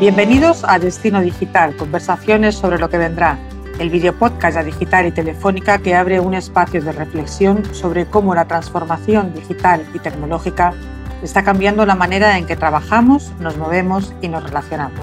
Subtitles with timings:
[0.00, 3.36] Bienvenidos a Destino Digital, conversaciones sobre lo que vendrá,
[3.80, 8.44] el videopodcast de Digital y Telefónica que abre un espacio de reflexión sobre cómo la
[8.44, 10.72] transformación digital y tecnológica
[11.20, 15.00] está cambiando la manera en que trabajamos, nos movemos y nos relacionamos.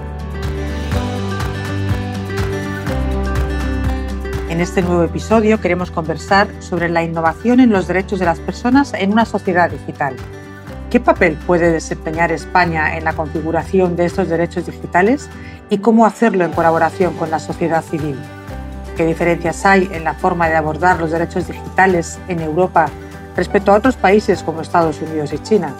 [4.48, 8.94] En este nuevo episodio queremos conversar sobre la innovación en los derechos de las personas
[8.94, 10.16] en una sociedad digital.
[10.90, 15.28] ¿Qué papel puede desempeñar España en la configuración de estos derechos digitales
[15.68, 18.16] y cómo hacerlo en colaboración con la sociedad civil?
[18.96, 22.86] ¿Qué diferencias hay en la forma de abordar los derechos digitales en Europa
[23.36, 25.74] respecto a otros países como Estados Unidos y China?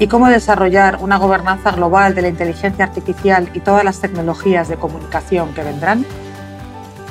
[0.00, 4.76] ¿Y cómo desarrollar una gobernanza global de la inteligencia artificial y todas las tecnologías de
[4.76, 6.04] comunicación que vendrán?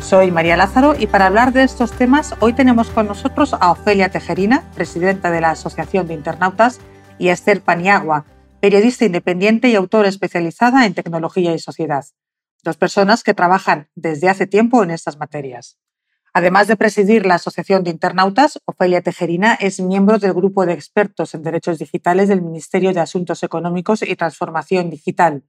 [0.01, 4.09] Soy María Lázaro y para hablar de estos temas hoy tenemos con nosotros a Ofelia
[4.09, 6.81] Tejerina, presidenta de la Asociación de Internautas,
[7.17, 8.25] y Esther Paniagua,
[8.59, 12.05] periodista independiente y autora especializada en tecnología y sociedad,
[12.63, 15.77] dos personas que trabajan desde hace tiempo en estas materias.
[16.33, 21.35] Además de presidir la Asociación de Internautas, Ofelia Tejerina es miembro del Grupo de Expertos
[21.35, 25.43] en Derechos Digitales del Ministerio de Asuntos Económicos y Transformación Digital,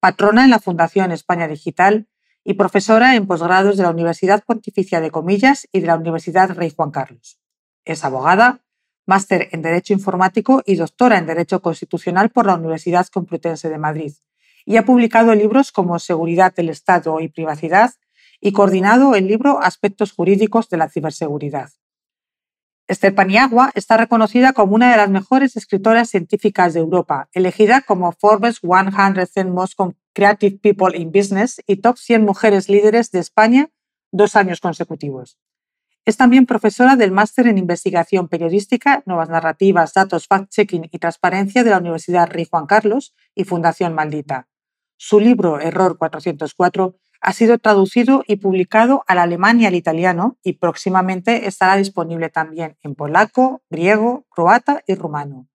[0.00, 2.08] patrona en la Fundación España Digital
[2.42, 6.72] y profesora en posgrados de la Universidad Pontificia de Comillas y de la Universidad Rey
[6.74, 7.38] Juan Carlos.
[7.84, 8.63] Es abogada,
[9.06, 14.12] máster en Derecho Informático y doctora en Derecho Constitucional por la Universidad Complutense de Madrid,
[14.64, 17.92] y ha publicado libros como Seguridad del Estado y Privacidad
[18.40, 21.70] y coordinado el libro Aspectos Jurídicos de la Ciberseguridad.
[22.86, 28.12] Esther Paniagua está reconocida como una de las mejores escritoras científicas de Europa, elegida como
[28.12, 29.80] Forbes 100 Most
[30.12, 33.70] Creative People in Business y Top 100 Mujeres Líderes de España
[34.12, 35.38] dos años consecutivos.
[36.06, 41.70] Es también profesora del Máster en Investigación Periodística, Nuevas Narrativas, Datos, Fact-Checking y Transparencia de
[41.70, 44.48] la Universidad Rey Juan Carlos y Fundación Maldita.
[44.96, 50.54] Su libro Error 404 ha sido traducido y publicado al alemán y al italiano y
[50.54, 55.48] próximamente estará disponible también en polaco, griego, croata y rumano.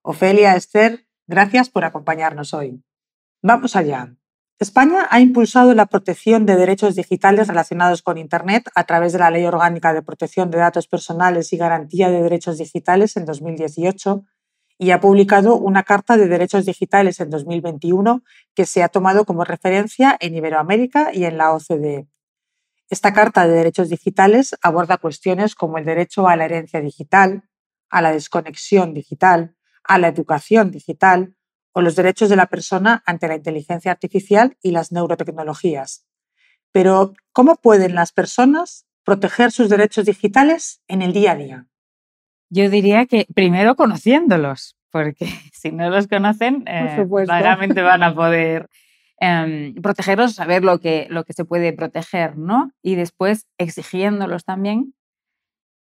[0.00, 2.82] Ofelia Esther, gracias por acompañarnos hoy.
[3.42, 4.16] Vamos allá.
[4.58, 9.30] España ha impulsado la protección de derechos digitales relacionados con Internet a través de la
[9.30, 14.24] Ley Orgánica de Protección de Datos Personales y Garantía de Derechos Digitales en 2018
[14.78, 18.22] y ha publicado una Carta de Derechos Digitales en 2021
[18.54, 22.08] que se ha tomado como referencia en Iberoamérica y en la OCDE.
[22.88, 27.44] Esta Carta de Derechos Digitales aborda cuestiones como el derecho a la herencia digital,
[27.90, 31.34] a la desconexión digital, a la educación digital
[31.72, 36.06] o los derechos de la persona ante la inteligencia artificial y las neurotecnologías.
[36.70, 41.66] Pero, ¿cómo pueden las personas proteger sus derechos digitales en el día a día?
[42.50, 48.68] Yo diría que primero conociéndolos, porque si no los conocen, eh, claramente van a poder
[49.18, 52.72] em, protegerlos, saber lo que, lo que se puede proteger, ¿no?
[52.82, 54.94] Y después exigiéndolos también.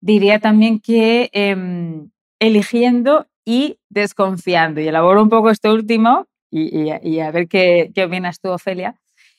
[0.00, 4.82] Diría también que em, eligiendo y desconfiando.
[4.82, 6.90] Y elaboro un poco esto último y,
[7.20, 8.96] a ver qué, qué, opinas tú, Ofelia.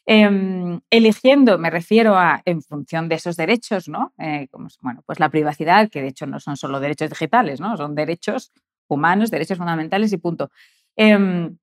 [0.10, 4.14] Em, eligiendo, me refiero a en función de esos derechos, ¿no?
[4.18, 4.48] Eh,
[4.82, 7.76] bueno, pues la privacidad, que de hecho no son solo derechos digitales, ¿no?
[7.76, 8.54] Son derechos
[8.88, 10.50] humanos, derechos fundamentales y punto.
[10.96, 11.58] Em,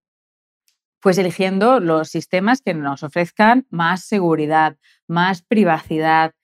[1.01, 4.77] pues eligiendo los sistemas que nos ofrezcan más seguridad,
[5.09, 6.35] más privacidad,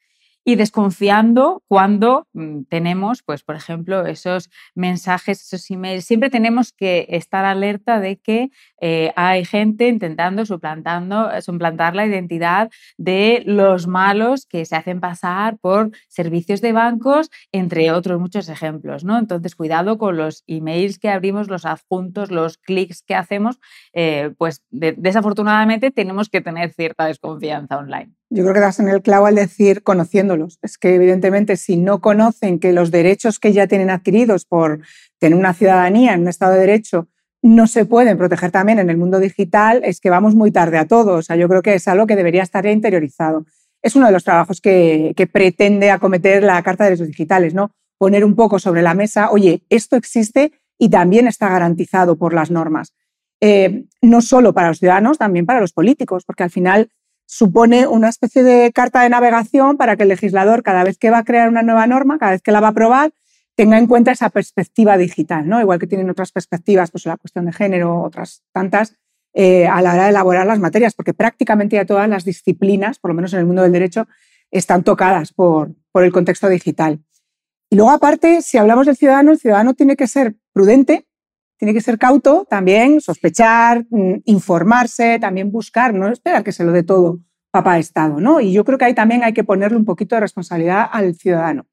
[0.44, 6.04] y desconfiando cuando mm, tenemos, pues, por ejemplo, esos mensajes, esos emails.
[6.04, 12.06] Siempre tenemos que estar alerta de que eh, hay gente intentando suplantando, eh, suplantar la
[12.06, 18.48] identidad de los malos que se hacen pasar por servicios de bancos, entre otros muchos
[18.48, 19.04] ejemplos.
[19.04, 19.19] ¿no?
[19.19, 23.60] Entonces, cuidado con los emails que abrimos, los adjuntos, los clics que hacemos,
[23.92, 28.12] eh, pues desafortunadamente tenemos que tener cierta desconfianza online.
[28.32, 30.58] Yo creo que das en el clavo al decir conociéndolos.
[30.62, 34.82] Es que evidentemente si no conocen que los derechos que ya tienen adquiridos por
[35.19, 37.08] tener una ciudadanía en un Estado de Derecho
[37.42, 40.87] no se pueden proteger también en el mundo digital, es que vamos muy tarde a
[40.87, 41.14] todo.
[41.14, 43.46] O sea, yo creo que es algo que debería estar ya interiorizado.
[43.82, 47.72] Es uno de los trabajos que, pretende acometer la Carta de Derechos Digitales, ¿no?
[47.98, 52.50] Poner un poco sobre la mesa, oye, esto existe y también está garantizado por las
[52.50, 52.94] normas.
[53.40, 56.90] Eh, no solo para los ciudadanos, también para los políticos, porque al final
[57.26, 61.19] supone una especie de carta de navegación para que el legislador, cada vez que va
[61.19, 63.12] a crear una nueva norma, cada vez que la va a aprobar,
[63.60, 65.60] tenga en cuenta esa perspectiva digital, ¿no?
[65.60, 68.96] Igual que tienen otras perspectivas, pues la cuestión de género, otras tantas,
[69.34, 73.10] eh, a la hora de elaborar las materias, porque prácticamente ya todas las disciplinas, por
[73.10, 74.08] lo menos en el mundo del derecho,
[74.50, 77.04] están tocadas por, por el contexto digital.
[77.68, 81.06] Y luego, aparte, si hablamos del ciudadano, el ciudadano tiene que ser prudente,
[81.58, 86.72] tiene que ser cauto también, sospechar, mm, informarse, también buscar, no esperar que se lo
[86.72, 87.20] dé todo
[87.50, 88.40] papá Estado, ¿no?
[88.40, 91.66] Y yo creo que ahí también hay que ponerle un poquito de responsabilidad al ciudadano.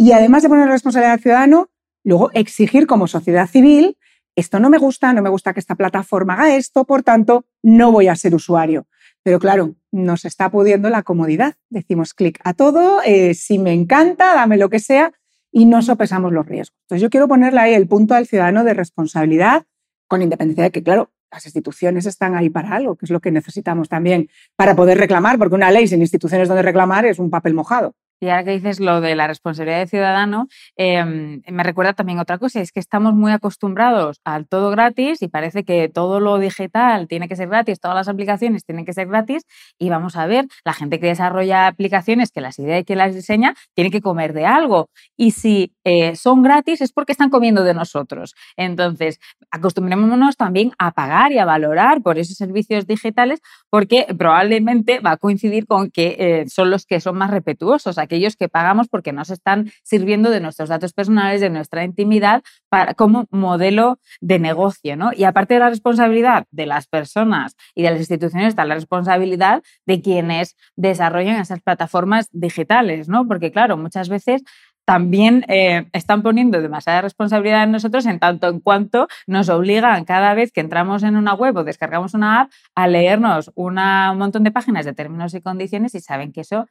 [0.00, 1.68] Y además de poner responsabilidad al ciudadano,
[2.04, 3.98] luego exigir como sociedad civil,
[4.34, 7.92] esto no me gusta, no me gusta que esta plataforma haga esto, por tanto, no
[7.92, 8.86] voy a ser usuario.
[9.22, 11.56] Pero claro, nos está pudiendo la comodidad.
[11.68, 15.12] Decimos clic a todo, eh, si me encanta, dame lo que sea,
[15.52, 16.78] y no sopesamos los riesgos.
[16.84, 19.66] Entonces yo quiero ponerle ahí el punto al ciudadano de responsabilidad,
[20.08, 23.30] con independencia de que, claro, las instituciones están ahí para algo, que es lo que
[23.30, 27.52] necesitamos también para poder reclamar, porque una ley sin instituciones donde reclamar es un papel
[27.52, 27.94] mojado.
[28.20, 32.38] Y ahora que dices lo de la responsabilidad del ciudadano, em, me recuerda también otra
[32.38, 37.08] cosa, es que estamos muy acostumbrados al todo gratis y parece que todo lo digital
[37.08, 39.44] tiene que ser gratis, todas las aplicaciones tienen que ser gratis
[39.78, 43.54] y vamos a ver, la gente que desarrolla aplicaciones, que las ideas que las diseña,
[43.74, 44.90] tiene que comer de algo.
[45.16, 48.34] Y si eh, son gratis es porque están comiendo de nosotros.
[48.56, 49.18] Entonces,
[49.50, 53.40] acostumbrémonos también a pagar y a valorar por esos servicios digitales
[53.70, 58.34] porque probablemente va a coincidir con que eh, son los que son más respetuosos aquellos
[58.34, 63.26] que pagamos porque nos están sirviendo de nuestros datos personales, de nuestra intimidad, para, como
[63.30, 64.96] modelo de negocio.
[64.96, 65.10] ¿no?
[65.16, 69.62] Y aparte de la responsabilidad de las personas y de las instituciones, está la responsabilidad
[69.86, 73.28] de quienes desarrollan esas plataformas digitales, ¿no?
[73.28, 74.42] porque claro, muchas veces
[74.90, 80.34] también eh, están poniendo demasiada responsabilidad en nosotros en tanto en cuanto nos obligan cada
[80.34, 84.50] vez que entramos en una web o descargamos una app a leernos un montón de
[84.50, 86.66] páginas de términos y condiciones y saben que eso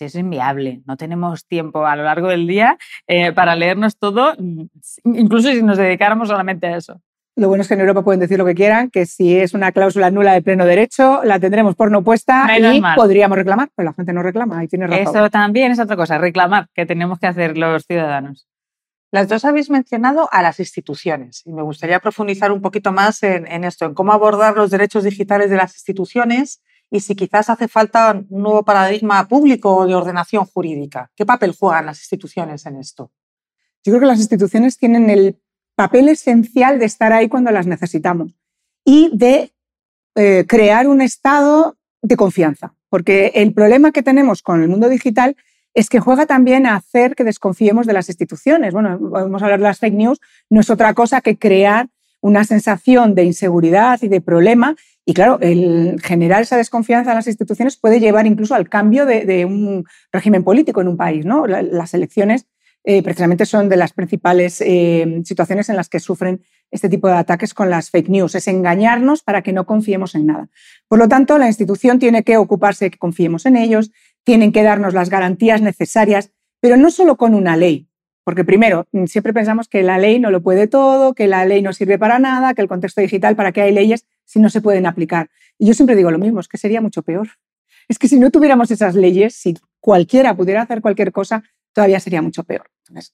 [0.00, 0.82] es inviable.
[0.86, 4.64] No tenemos tiempo a lo largo del día eh, para leernos todo, mm,
[5.04, 7.00] incluso si nos dedicáramos solamente a eso.
[7.34, 9.72] Lo bueno es que en Europa pueden decir lo que quieran, que si es una
[9.72, 13.94] cláusula nula de pleno derecho, la tendremos por no puesta y podríamos reclamar, pero la
[13.94, 15.16] gente no reclama y tiene razón.
[15.16, 18.46] Eso también es otra cosa, reclamar, que tenemos que hacer los ciudadanos.
[19.12, 23.46] Las dos habéis mencionado a las instituciones y me gustaría profundizar un poquito más en,
[23.46, 27.68] en esto, en cómo abordar los derechos digitales de las instituciones y si quizás hace
[27.68, 31.10] falta un nuevo paradigma público de ordenación jurídica.
[31.16, 33.10] ¿Qué papel juegan las instituciones en esto?
[33.82, 35.40] Yo creo que las instituciones tienen el
[35.74, 38.34] papel esencial de estar ahí cuando las necesitamos
[38.84, 39.54] y de
[40.16, 45.34] eh, crear un estado de confianza, porque el problema que tenemos con el mundo digital
[45.72, 48.74] es que juega también a hacer que desconfiemos de las instituciones.
[48.74, 51.88] Bueno, vamos a hablar de las fake news, no es otra cosa que crear
[52.22, 54.74] una sensación de inseguridad y de problema
[55.04, 59.44] y claro, el generar esa desconfianza en las instituciones puede llevar incluso al cambio de,
[59.44, 61.26] un régimen político en un país.
[61.26, 61.46] ¿no?
[61.46, 62.46] Las elecciones
[62.84, 67.14] eh, precisamente son de las principales eh, situaciones en las que sufren este tipo de
[67.14, 70.48] ataques con las fake news, es engañarnos para que no confiemos en nada.
[70.88, 73.92] Por lo tanto, la institución tiene que ocuparse de que confiemos en ellos,
[74.24, 77.88] tienen que darnos las garantías necesarias, pero no solo con una ley,
[78.24, 81.72] porque primero, siempre pensamos que la ley no lo puede todo, que la ley no
[81.72, 84.86] sirve para nada, que el contexto digital, ¿para qué hay leyes si no se pueden
[84.86, 85.30] aplicar?
[85.58, 87.28] Y yo siempre digo lo mismo, es que sería mucho peor.
[87.88, 91.42] Es que si no tuviéramos esas leyes, si cualquiera pudiera hacer cualquier cosa,
[91.72, 92.70] todavía sería mucho peor.
[92.86, 93.12] Entonces,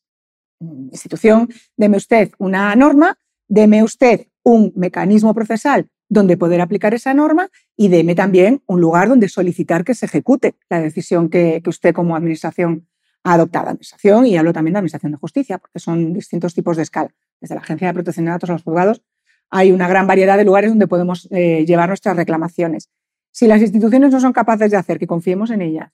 [0.60, 3.18] mm, institución, deme usted una norma,
[3.48, 9.08] deme usted un mecanismo procesal donde poder aplicar esa norma y deme también un lugar
[9.08, 12.86] donde solicitar que se ejecute la decisión que, que usted como administración
[13.24, 17.10] la administración y hablo también de administración de justicia, porque son distintos tipos de escala.
[17.40, 19.02] Desde la Agencia de Protección de Datos a los juzgados
[19.50, 22.90] hay una gran variedad de lugares donde podemos eh, llevar nuestras reclamaciones.
[23.30, 25.92] Si las instituciones no son capaces de hacer que confiemos en ellas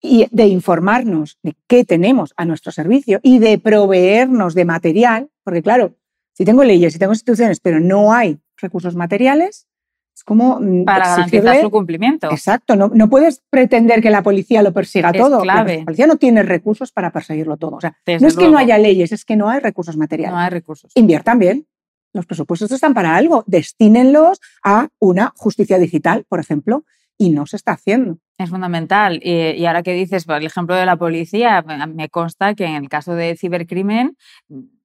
[0.00, 5.62] y de informarnos de qué tenemos a nuestro servicio y de proveernos de material, porque
[5.62, 5.94] claro,
[6.32, 9.68] si tengo leyes, si tengo instituciones, pero no hay recursos materiales,
[10.14, 12.30] es como mm, para garantizar su cumplimiento.
[12.30, 15.44] Exacto, no, no, puedes pretender que la policía lo persiga todo.
[15.44, 17.76] La policía no tiene recursos para perseguirlo todo.
[17.76, 20.32] O sea, no es que no haya leyes, es que no hay recursos materiales.
[20.32, 20.92] No hay recursos.
[20.94, 21.66] Inviertan bien.
[22.12, 23.42] Los presupuestos están para algo.
[23.46, 26.84] Destínenlos a una justicia digital, por ejemplo,
[27.16, 28.18] y no se está haciendo.
[28.36, 29.20] Es fundamental.
[29.22, 32.88] Y, ahora que dices, por el ejemplo de la policía, me consta que en el
[32.88, 34.16] caso de cibercrimen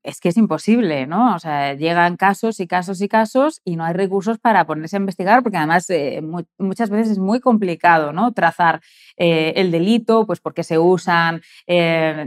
[0.08, 1.36] es que es imposible, ¿no?
[1.36, 5.00] O sea, llegan casos y casos y casos y no hay recursos para ponerse a
[5.00, 6.22] investigar, porque además eh,
[6.58, 8.32] muchas veces es muy complicado, ¿no?
[8.32, 8.80] Trazar
[9.18, 12.26] eh, el delito, pues porque se usan eh,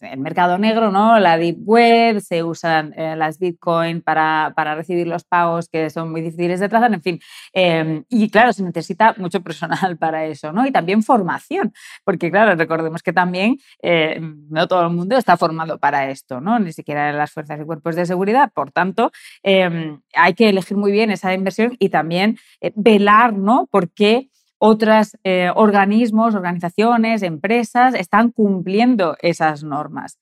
[0.00, 1.18] el mercado negro, ¿no?
[1.18, 6.10] La deep web, se usan eh, las bitcoin para, para, recibir los pagos que son
[6.10, 7.20] muy difíciles de trazar, en fin.
[7.52, 10.66] Em, y claro, se necesita mucho personal para eso, ¿no?
[10.66, 11.72] Y también formación,
[12.04, 16.58] porque claro, recordemos que también eh, no todo el mundo está formado para esto, ¿no?
[16.58, 18.52] Ni siquiera las fuerzas y cuerpos de seguridad.
[18.54, 19.10] Por tanto,
[19.42, 23.68] em, hay que elegir muy bien esa inversión y también eh, velar, ¿no?
[23.70, 25.16] Porque otros
[25.54, 30.18] organismos, organizaciones, empresas están cumpliendo esas normas.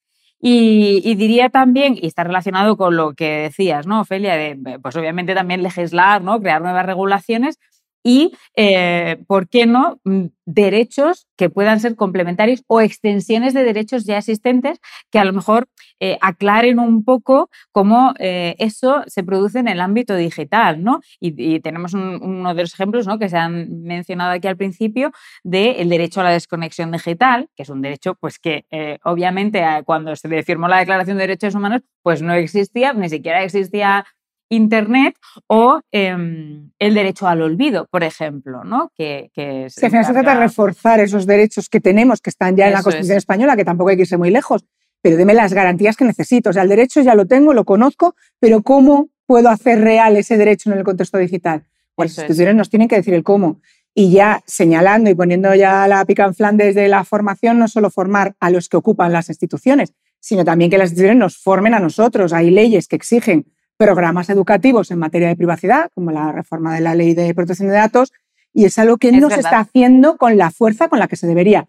[0.46, 4.36] Y, diría también, y está relacionado con lo que decías, ¿no, Ofelia?
[4.36, 6.38] De, pues obviamente también legislar, ¿no?
[6.38, 7.58] Crear nuevas regulaciones,
[8.04, 14.04] y, eh, ¿por qué no?, mm, derechos que puedan ser complementarios o extensiones de derechos
[14.04, 14.78] ya existentes
[15.10, 15.68] que a lo mejor
[16.00, 21.00] eh, aclaren un poco cómo eh, eso se produce en el ámbito digital, ¿no?
[21.18, 23.18] Y, tenemos uno de los ejemplos ¿no?
[23.18, 25.12] que se han mencionado aquí al principio
[25.44, 28.66] del derecho a la desconexión digital, que es un derecho pues que
[29.04, 34.04] obviamente cuando se firmó la Declaración de Derechos Humanos pues no existía, ni siquiera existía
[34.48, 38.92] Internet o em, el derecho al olvido, por ejemplo, ¿no?
[38.94, 42.82] Que, que se trata de reforzar esos derechos que tenemos, que están ya en la
[42.82, 44.64] Constitución española, que tampoco hay que irse muy lejos,
[45.00, 46.50] pero deme las garantías que necesito.
[46.50, 50.36] O sea, el derecho ya lo tengo, lo conozco, pero ¿cómo puedo hacer real ese
[50.36, 51.64] derecho en el contexto digital?
[51.94, 53.60] Pues las instituciones nos tienen que decir el cómo.
[53.94, 57.90] Y ya señalando y poniendo ya la pica en Flandes de la formación, no solo
[57.90, 61.78] formar a los que ocupan las instituciones, sino también que las instituciones nos formen a
[61.78, 62.32] nosotros.
[62.32, 63.46] Hay leyes que exigen
[63.84, 67.74] programas educativos en materia de privacidad, como la reforma de la ley de protección de
[67.74, 68.12] datos,
[68.52, 71.26] y es algo que no se está haciendo con la fuerza con la que se
[71.26, 71.68] debería.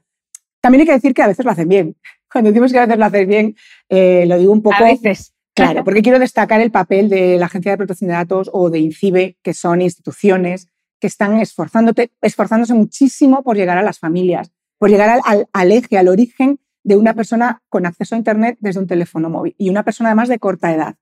[0.61, 1.95] También hay que decir que a veces lo hacen bien.
[2.31, 3.55] Cuando decimos que a veces lo hacen bien,
[3.89, 4.75] eh, lo digo un poco.
[4.77, 5.33] A veces.
[5.53, 8.79] Claro, porque quiero destacar el papel de la Agencia de Protección de Datos o de
[8.79, 10.67] INCIBE, que son instituciones
[10.99, 16.07] que están esforzándose muchísimo por llegar a las familias, por llegar al, al eje, al
[16.07, 20.09] origen de una persona con acceso a Internet desde un teléfono móvil y una persona
[20.09, 20.95] además de corta edad.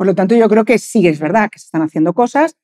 [0.00, 2.56] Por lo tanto, yo creo que sí es verdad que se están haciendo cosas.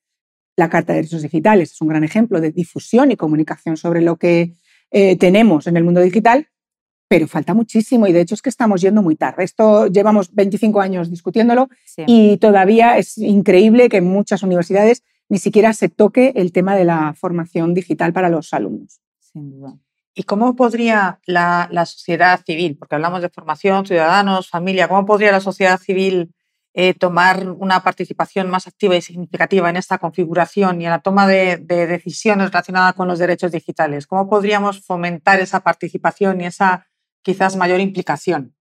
[0.55, 4.15] La Carta de Derechos Digitales es un gran ejemplo de difusión y comunicación sobre lo
[4.15, 4.55] que
[4.89, 6.47] eh, tenemos en el mundo digital,
[7.07, 9.43] pero falta muchísimo y de hecho es que estamos yendo muy tarde.
[9.43, 11.69] Esto llevamos 25 años discutiéndolo
[12.07, 16.85] y todavía es increíble que en muchas universidades ni siquiera se toque el tema de
[16.85, 18.99] la formación digital para los alumnos.
[19.19, 19.77] Sin duda.
[20.15, 25.31] ¿Y cómo podría la, la sociedad civil, porque hablamos de formación, ciudadanos, familia, cómo podría
[25.31, 26.31] la sociedad civil
[26.79, 31.25] eh, tomar una participación más activa y significativa en esta configuración y en la toma
[31.25, 34.05] de, de decisiones relacionadas con los derechos digitales?
[34.05, 36.85] ¿Cómo podríamos fomentar esa participación y esa
[37.23, 38.56] quizás mayor implicación?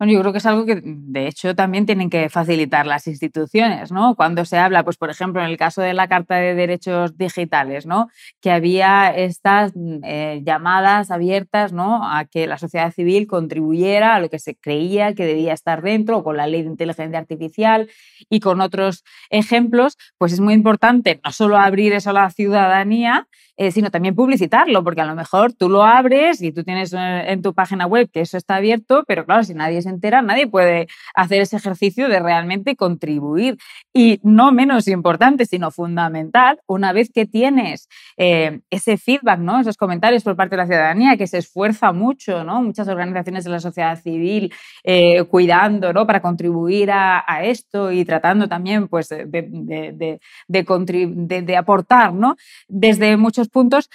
[0.00, 3.92] Bueno, yo creo que es algo que, de hecho, también tienen que facilitar las instituciones,
[3.92, 4.16] ¿no?
[4.16, 7.86] Cuando se habla, pues, por ejemplo, en el caso de la Carta de Derechos Digitales,
[7.86, 8.08] ¿no?
[8.40, 12.00] Que había estas mm, eh, llamadas abiertas, ¿no?
[12.10, 16.24] A que la sociedad civil contribuyera a lo que se creía que debía estar dentro,
[16.24, 17.88] con la ley de inteligencia artificial
[18.28, 23.28] y con otros ejemplos, pues es muy importante no solo abrir eso a la ciudadanía,
[23.56, 27.30] eh, sino también publicitarlo, porque a lo mejor tú lo abres y tú tienes eh,
[27.30, 30.48] en tu página web que eso está abierto, pero claro, si nadie se entera, nadie
[30.48, 33.56] puede hacer ese ejercicio de realmente contribuir.
[33.92, 39.60] Y no menos importante, sino fundamental, una vez que tienes eh, ese feedback, ¿no?
[39.60, 42.60] esos comentarios por parte de la ciudadanía, que se esfuerza mucho, ¿no?
[42.60, 44.52] muchas organizaciones de la sociedad civil
[45.30, 46.06] cuidando ¿no?
[46.06, 50.18] para contribuir a, esto y tratando también pues, de, de,
[50.48, 52.36] de, de aportar ¿no?
[52.68, 53.90] desde muchos puntos,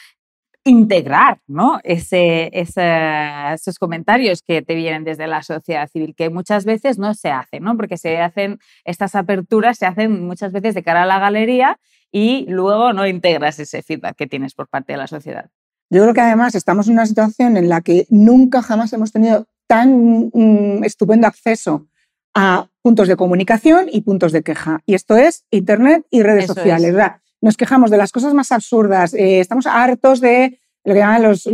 [0.63, 1.79] integrar ¿no?
[1.84, 7.32] Ese, esos comentarios que te vienen desde la sociedad civil, que muchas veces no se
[7.32, 7.77] hacen, ¿no?
[7.77, 11.79] porque se hacen estas aperturas, se hacen muchas veces de cara a la galería
[12.12, 15.50] y luego no integras ese feedback que tienes por parte de la sociedad.
[15.89, 19.48] Yo creo que además estamos en una situación en la que nunca jamás hemos tenido
[19.68, 21.88] tan mm, estupendo acceso
[22.36, 24.82] a puntos de comunicación y puntos de queja.
[24.86, 26.94] Y esto es Internet y redes sociales.
[26.94, 27.22] ¿verdad?
[27.41, 31.46] Nos quejamos de las cosas más absurdas, eh, estamos hartos de lo que llaman los,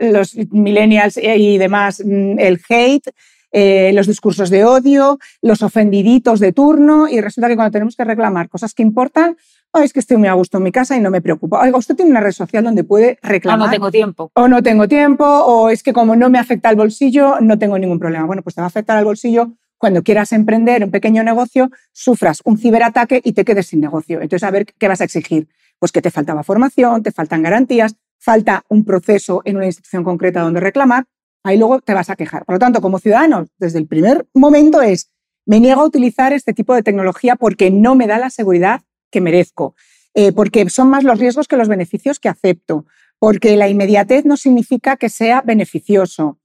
[0.00, 3.08] los millennials y demás, mm, el hate,
[3.52, 8.04] eh, los discursos de odio, los ofendiditos de turno, y resulta que cuando tenemos que
[8.04, 9.36] reclamar cosas que importan,
[9.74, 11.60] es que estoy muy a gusto en mi casa y no me preocupa.
[11.60, 13.60] Oiga, usted tiene una red social donde puede reclamar.
[13.60, 14.30] O no tengo tiempo.
[14.34, 17.78] O no tengo tiempo, o es que como no me afecta al bolsillo, no tengo
[17.78, 18.26] ningún problema.
[18.26, 19.52] Bueno, pues te va a afectar al bolsillo
[19.82, 24.20] cuando quieras emprender un pequeño negocio, sufras un ciberataque y te quedes sin negocio.
[24.20, 25.48] Entonces, a ver, ¿qué vas a exigir?
[25.80, 30.40] Pues que te faltaba formación, te faltan garantías, falta un proceso en una institución concreta
[30.40, 31.06] donde reclamar,
[31.42, 32.44] ahí luego te vas a quejar.
[32.44, 35.10] Por lo tanto, como ciudadano, desde el primer momento es,
[35.46, 39.20] me niego a utilizar este tipo de tecnología porque no me da la seguridad que
[39.20, 39.74] merezco,
[40.14, 42.86] eh, porque son más los riesgos que los beneficios que acepto,
[43.18, 46.38] porque la inmediatez no significa que sea beneficioso.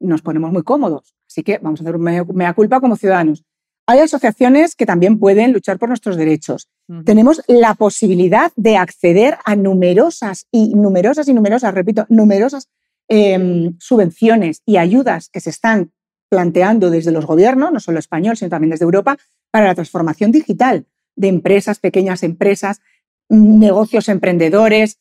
[0.00, 1.17] Nos ponemos muy cómodos.
[1.28, 3.44] Así que vamos a hacer un mea culpa como ciudadanos.
[3.86, 6.68] Hay asociaciones que también pueden luchar por nuestros derechos.
[7.06, 12.68] Tenemos la posibilidad de acceder a numerosas y numerosas y numerosas, repito, numerosas
[13.08, 15.90] em, subvenciones y ayudas que se están
[16.28, 19.16] planteando desde los gobiernos, no solo español, sino también desde Europa,
[19.50, 20.84] para la transformación digital
[21.16, 22.82] de empresas, pequeñas empresas,
[23.30, 24.98] negocios emprendedores,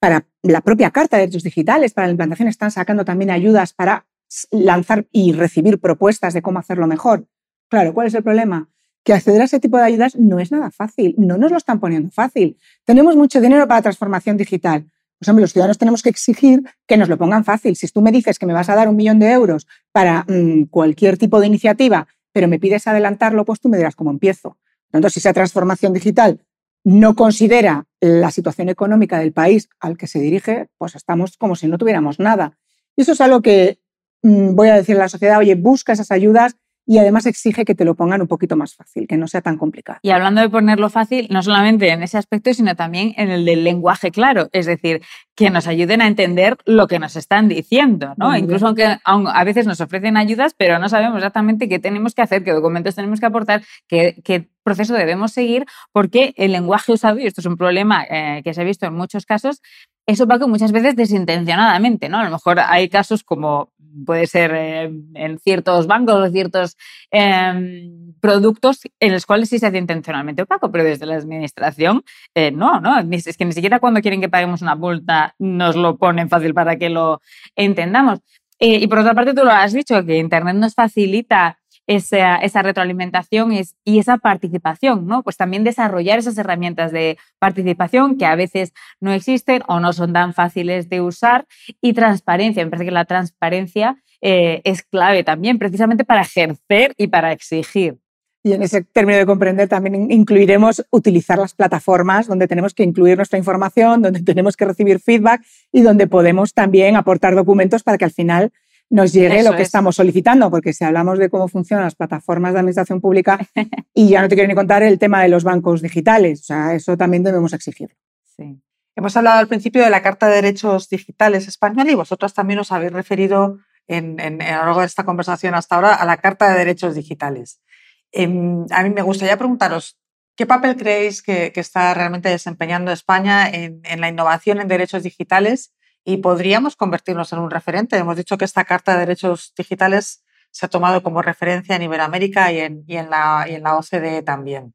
[0.00, 4.06] para la propia Carta de Derechos Digitales, para la implantación están sacando también ayudas para
[4.50, 7.26] lanzar y recibir propuestas de cómo hacerlo mejor.
[7.68, 8.68] Claro, ¿cuál es el problema?
[9.04, 11.80] Que acceder a ese tipo de ayudas no es nada fácil, no nos lo están
[11.80, 12.58] poniendo fácil.
[12.84, 14.90] Tenemos mucho dinero para transformación digital.
[15.18, 17.76] Pues hombre, los ciudadanos tenemos que exigir que nos lo pongan fácil.
[17.76, 20.64] Si tú me dices que me vas a dar un millón de euros para mm,
[20.70, 24.56] cualquier tipo de iniciativa, pero me pides adelantarlo, pues tú me dirás cómo empiezo.
[24.92, 26.40] Entonces, si esa transformación digital
[26.84, 31.68] no considera la situación económica del país al que se dirige, pues estamos como si
[31.68, 32.58] no tuviéramos nada.
[32.96, 33.79] Y eso es algo que
[34.22, 36.56] voy a decir a la sociedad, oye, busca esas ayudas
[36.90, 39.56] y además exige que te lo pongan un poquito más fácil, que no sea tan
[39.58, 40.00] complicado.
[40.02, 43.62] Y hablando de ponerlo fácil, no solamente en ese aspecto, sino también en el del
[43.62, 45.00] lenguaje claro, es decir,
[45.36, 48.36] que nos ayuden a entender lo que nos están diciendo, ¿no?
[48.36, 52.42] Incluso aunque a veces nos ofrecen ayudas, pero no sabemos exactamente qué tenemos que hacer,
[52.42, 57.40] qué documentos tenemos que aportar, qué, proceso debemos seguir, porque el lenguaje usado, y esto
[57.40, 59.62] es un problema eh, que se ha visto en muchos casos,
[60.06, 62.18] eso va con muchas veces desintencionadamente, ¿no?
[62.18, 63.72] A lo mejor hay casos como
[64.04, 66.76] puede ser eh, en ciertos bancos o ciertos
[67.10, 72.02] em, productos en los cuales sí se hace intencionalmente opaco, pero desde la administración
[72.34, 72.98] eh, no, ¿no?
[73.10, 76.76] Es que ni siquiera cuando quieren que paguemos una multa nos lo ponen fácil para
[76.76, 77.20] que lo
[77.56, 78.20] entendamos.
[78.58, 81.59] Eh, y por otra parte, tú lo has dicho, que Internet nos facilita
[81.90, 85.24] esa, esa retroalimentación y esa participación, ¿no?
[85.24, 90.12] Pues también desarrollar esas herramientas de participación que a veces no existen o no son
[90.12, 91.46] tan fáciles de usar
[91.80, 92.64] y transparencia.
[92.64, 97.98] Me parece que la transparencia eh, es clave también, precisamente para ejercer y para exigir.
[98.44, 103.16] Y en ese término de comprender también incluiremos utilizar las plataformas donde tenemos que incluir
[103.16, 105.42] nuestra información, donde tenemos que recibir feedback
[105.72, 108.52] y donde podemos también aportar documentos para que al final
[108.90, 112.58] nos llegue lo que estamos solicitando, porque si hablamos de cómo funcionan las plataformas de
[112.58, 113.38] administración pública,
[113.94, 116.74] y ya no te quiero ni contar el tema de los bancos digitales, o sea,
[116.74, 117.96] eso también debemos exigir.
[118.36, 118.60] Sí.
[118.96, 122.72] Hemos hablado al principio de la Carta de Derechos Digitales española y vosotras también os
[122.72, 126.50] habéis referido en, en, a lo largo de esta conversación hasta ahora a la Carta
[126.50, 127.62] de Derechos Digitales.
[128.10, 129.96] Em, a mí me gustaría preguntaros,
[130.36, 135.72] ¿qué papel creéis que, está realmente desempeñando España en, en la innovación en derechos digitales
[136.04, 137.96] y podríamos convertirnos en un referente.
[137.96, 142.52] Hemos dicho que esta Carta de Derechos Digitales se ha tomado como referencia en Iberoamérica
[142.52, 144.74] y en, y en, la, y en la OCDE también.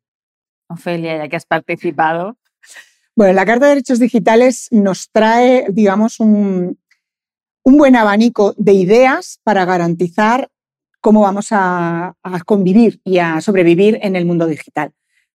[0.67, 2.37] Ofelia, ya que has participado.
[3.15, 6.79] Bueno, la Carta de Derechos Digitales nos trae, digamos, un,
[7.63, 10.49] un buen abanico de ideas para garantizar
[11.01, 14.91] cómo vamos a, a, convivir y a sobrevivir en el mundo digital.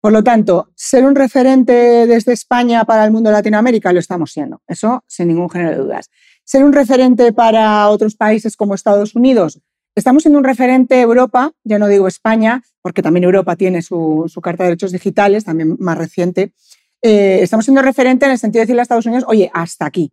[0.05, 1.73] Por lo tanto, ser un referente
[2.05, 5.77] desde España para el mundo de Latinoamérica lo estamos siendo, eso sin ningún género de
[5.77, 6.11] dudas.
[6.43, 9.61] Ser un referente para otros países como Estados Unidos,
[9.95, 14.61] estamos siendo un referente Europa, ya no digo España, porque también Europa tiene su, Carta
[14.61, 16.53] de Derechos Digitales, también más reciente.
[17.01, 20.11] Eh, estamos siendo referente en el sentido de decirle a Estados Unidos, oye, hasta aquí,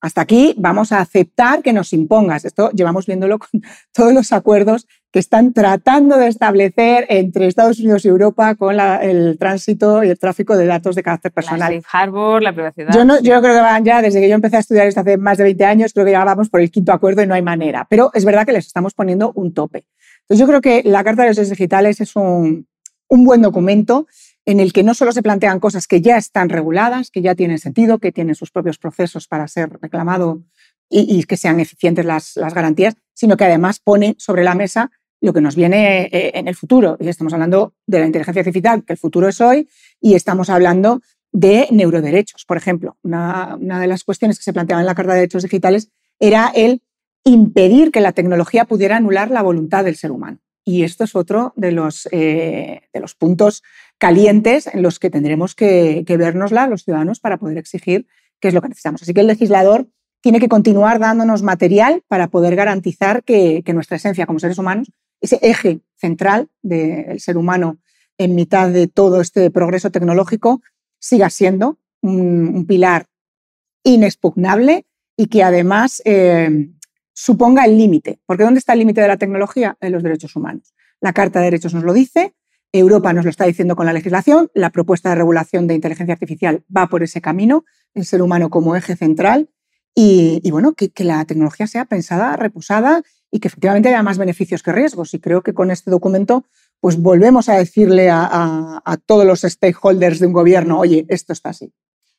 [0.00, 2.46] hasta aquí vamos a aceptar que nos impongas.
[2.46, 3.50] Esto llevamos viéndolo con
[3.92, 9.38] todos los acuerdos que están tratando de establecer entre Estados Unidos y Europa con el
[9.38, 11.72] tránsito y el tráfico de datos de carácter personal.
[11.72, 12.92] La safe harbor, la privacidad.
[12.92, 15.16] Yo, no, yo creo que van ya, desde que yo empecé a estudiar esto hace
[15.16, 17.42] más de 20 años, creo que ya vamos por el quinto acuerdo y no hay
[17.42, 17.86] manera.
[17.88, 19.86] Pero es verdad que les estamos poniendo un tope.
[20.22, 22.66] Entonces yo creo que la Carta de los Digitales es un,
[23.08, 24.08] un buen documento
[24.46, 27.60] en el que no solo se plantean cosas que ya están reguladas, que ya tienen
[27.60, 30.42] sentido, que tienen sus propios procesos para ser reclamado
[30.88, 34.90] y, que sean eficientes las, garantías, sino que además pone sobre la mesa
[35.24, 36.98] lo que nos viene eh, en el futuro.
[37.00, 39.68] Y estamos hablando de la inteligencia artificial, que el futuro es hoy,
[40.00, 41.00] y estamos hablando
[41.32, 42.44] de neuroderechos.
[42.44, 45.88] Por ejemplo, una, de las cuestiones que se planteaba en la Carta de Derechos Digitales
[46.20, 46.82] era el
[47.24, 50.40] impedir que la tecnología pudiera anular la voluntad del ser humano.
[50.62, 53.62] Y esto es otro de los, eh, de los puntos
[53.96, 58.06] calientes en los que tendremos que, que vernosla los ciudadanos para poder exigir
[58.40, 59.02] qué es lo que necesitamos.
[59.02, 59.88] Así que el legislador
[60.24, 64.90] tiene que continuar dándonos material para poder garantizar que, nuestra esencia como seres humanos,
[65.24, 67.78] ese eje central del ser humano
[68.18, 70.60] en mitad de todo este progreso tecnológico,
[70.98, 73.06] siga siendo un, pilar
[73.82, 76.70] inexpugnable y que además eh,
[77.12, 78.20] suponga el límite.
[78.26, 79.76] Porque ¿dónde está el límite de la tecnología?
[79.80, 80.74] En los derechos humanos.
[81.00, 82.34] La Carta de Derechos nos lo dice,
[82.72, 86.64] Europa nos lo está diciendo con la legislación, la propuesta de regulación de inteligencia artificial
[86.74, 89.48] va por ese camino, el ser humano como eje central
[89.94, 94.72] y, bueno, que, la tecnología sea pensada, reposada y que efectivamente haya más beneficios que
[94.72, 95.14] riesgos.
[95.14, 96.44] Y creo que con este documento
[96.80, 101.50] pues volvemos a decirle a, a todos los stakeholders de un gobierno, oye, esto está
[101.50, 101.72] así.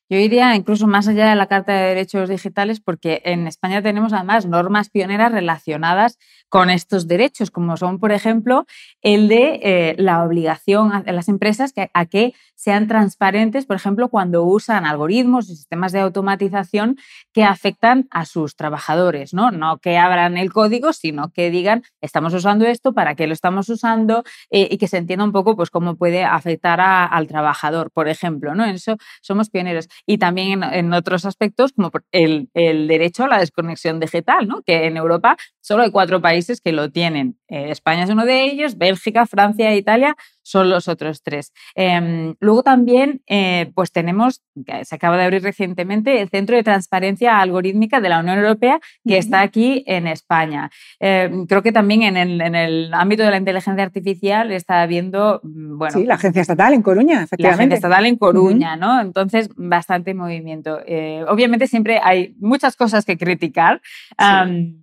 [0.07, 4.13] Yo iría incluso más allá de la Carta de Derechos Digitales porque en España tenemos
[4.13, 8.65] además normas pioneras relacionadas con estos derechos, como son, por ejemplo,
[9.01, 14.43] el de eh, la obligación de las empresas a que sean transparentes, por ejemplo, cuando
[14.43, 16.97] usan algoritmos y sistemas de automatización
[17.33, 19.51] que afectan a sus trabajadores, ¿no?
[19.51, 23.69] No que abran el código, sino que digan, estamos usando esto, para qué lo estamos
[23.69, 28.07] usando eh, y que se entienda un poco pues, cómo puede afectar al trabajador, por
[28.07, 28.65] ejemplo, ¿no?
[28.65, 29.89] En eso somos pioneros.
[30.05, 34.61] Y también en, otros aspectos, como el, el, derecho a la desconexión digital, ¿no?
[34.63, 37.37] Que en Europa solo hay cuatro países que lo tienen.
[37.47, 41.51] Eh, España es uno de ellos, Bélgica, Francia e Italia son los otros tres.
[41.73, 44.43] Em, luego también, eh, pues tenemos,
[44.83, 49.17] se acaba de abrir recientemente, el Centro de Transparencia Algorítmica de la Unión Europea, que
[49.17, 50.69] está aquí en España.
[50.99, 55.93] Em, creo que también en el, ámbito de la inteligencia artificial está habiendo, mm, bueno...
[55.97, 57.41] Sí, la Agencia Estatal en Coruña, efectivamente.
[57.41, 59.01] La Agencia Estatal en Coruña, ¿no?
[59.01, 60.79] Entonces, bastante movimiento.
[60.85, 63.81] Eh, obviamente siempre hay muchas cosas que criticar,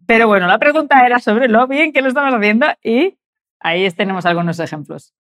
[0.06, 2.51] pero bueno, la pregunta era sobre lo bien que lo estamos haciendo
[2.82, 3.18] y
[3.60, 5.14] ahí tenemos algunos ejemplos.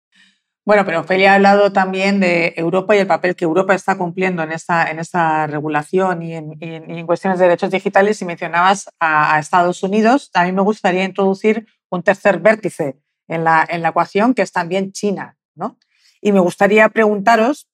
[0.68, 4.42] Bueno, pero Ophelia ha hablado también de Europa y el papel que Europa está cumpliendo
[4.42, 9.82] en esta, en esta regulación y en, cuestiones de derechos digitales y mencionabas a, Estados
[9.82, 10.30] Unidos.
[10.34, 14.52] A mí me gustaría introducir un tercer vértice en la, en la ecuación, que es
[14.52, 15.38] también China.
[15.54, 15.78] ¿no?
[16.20, 17.70] Y me gustaría preguntaros,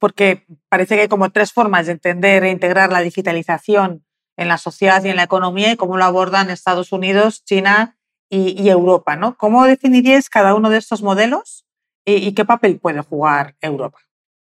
[0.00, 4.04] porque parece que hay como tres formas de entender e integrar la digitalización
[4.36, 7.99] en la sociedad y en la economía y cómo lo abordan Estados Unidos, China
[8.30, 9.16] y, Europa.
[9.16, 9.36] ¿no?
[9.36, 11.66] ¿Cómo definiríais cada uno de estos modelos?
[12.06, 13.98] ¿Y, qué papel puede jugar Europa?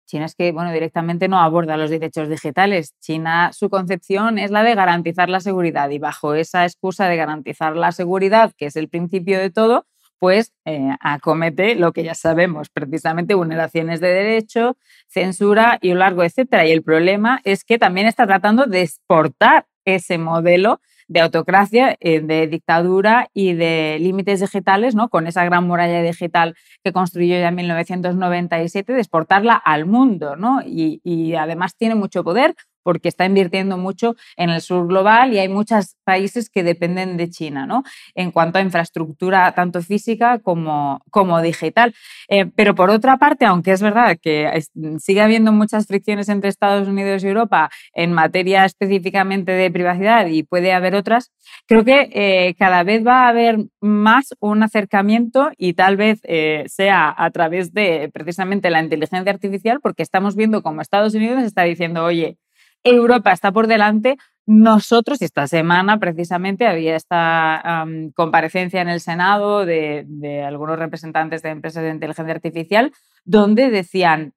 [0.07, 2.95] China es que, bueno, directamente no aborda los derechos digitales.
[3.01, 7.77] China, su concepción es la de garantizar la seguridad y bajo esa excusa de garantizar
[7.77, 9.87] la seguridad, que es el principio de todo,
[10.19, 16.25] pues eh, acomete lo que ya sabemos, precisamente vulneraciones de derecho, censura y un largo
[16.25, 16.66] etcétera.
[16.66, 22.20] Y el problema es que también está tratando de exportar ese modelo de autocracia, eh,
[22.20, 25.09] de dictadura y de límites digitales, ¿no?
[25.09, 30.37] con esa gran muralla digital que construyó ya en 1997, de exportarla al mundo.
[30.37, 30.62] ¿no?
[30.64, 35.38] Y, y además tiene mucho poder porque está invirtiendo mucho en el sur global y
[35.38, 37.83] hay muchos países que dependen de China, ¿no?
[38.14, 41.95] En cuanto a infraestructura tanto física como, como digital.
[42.29, 44.62] Eh, pero por otra parte, aunque es verdad que
[44.99, 50.43] sigue habiendo muchas fricciones entre Estados Unidos y Europa en materia específicamente de privacidad y
[50.43, 51.33] puede haber otras,
[51.66, 56.64] creo que eh, cada vez va a haber más un acercamiento y tal vez eh,
[56.69, 61.62] sea a través de precisamente la inteligencia artificial, porque estamos viendo como Estados Unidos está
[61.62, 62.37] diciendo, oye,
[62.85, 64.16] Europa está por delante.
[64.47, 71.85] Nosotros, esta semana precisamente había esta comparecencia en el Senado de, algunos representantes de empresas
[71.85, 72.93] de inteligencia artificial,
[73.25, 74.33] donde decían,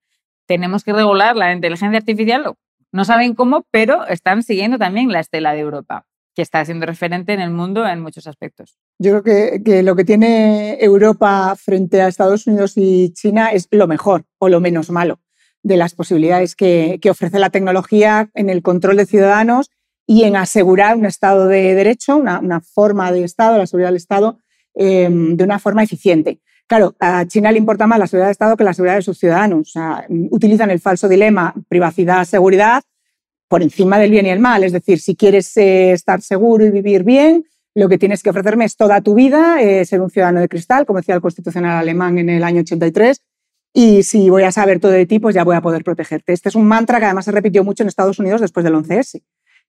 [0.46, 2.54] tenemos que regular la inteligencia artificial.
[2.92, 7.34] No saben cómo, pero están siguiendo también la estela de Europa que está siendo referente
[7.34, 8.76] en el mundo en muchos aspectos.
[8.98, 13.68] Yo creo que, que, lo que tiene Europa frente a Estados Unidos y China es
[13.70, 15.20] lo mejor o lo menos malo
[15.64, 19.72] de las posibilidades que, ofrece la tecnología en el control de ciudadanos
[20.06, 24.38] y en asegurar un Estado de Derecho, una, forma de Estado, la seguridad del Estado,
[24.76, 26.40] em, de una forma eficiente.
[26.68, 29.18] Claro, a China le importa más la seguridad del Estado que la seguridad de sus
[29.18, 29.74] ciudadanos.
[30.32, 32.84] Utilizan el falso dilema privacidad-seguridad
[33.48, 34.64] por encima del bien y el mal.
[34.64, 37.46] Es decir, si quieres eh, estar seguro y vivir bien,
[37.76, 40.86] lo que tienes que ofrecerme es toda tu vida, eh, ser un ciudadano de cristal,
[40.86, 43.22] como decía el Constitucional alemán en el año 83,
[43.74, 46.32] y si voy a saber todo de ti, pues ya voy a poder protegerte.
[46.32, 49.24] Este es un mantra que además se repitió mucho en Estados Unidos después del 11S.